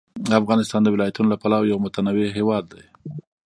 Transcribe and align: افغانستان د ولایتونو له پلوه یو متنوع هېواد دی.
افغانستان 0.41 0.81
د 0.83 0.87
ولایتونو 0.91 1.27
له 1.33 1.37
پلوه 1.41 1.65
یو 1.71 1.77
متنوع 1.85 2.27
هېواد 2.37 2.63
دی. 2.73 2.83